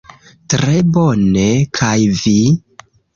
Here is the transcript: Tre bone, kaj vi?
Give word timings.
Tre 0.53 0.77
bone, 0.95 1.43
kaj 1.81 1.93
vi? 2.23 2.35